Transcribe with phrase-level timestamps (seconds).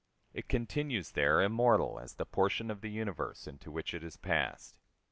[0.33, 4.79] It continues there immortal as the portion of the universe into which it has passed.